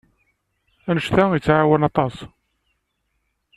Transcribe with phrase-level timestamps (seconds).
[0.89, 2.15] Anect-a yettɛawan aṭas.